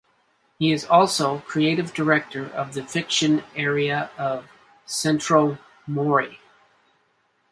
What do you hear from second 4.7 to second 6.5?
"Centro Mori".